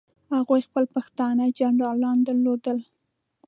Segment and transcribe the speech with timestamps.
[0.35, 2.77] هغوی خپل پښتانه جنرالان درلودل.